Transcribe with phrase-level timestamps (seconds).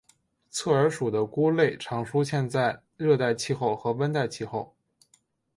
[0.49, 4.73] 侧耳属的菇类常出现在热带气候和温带气候。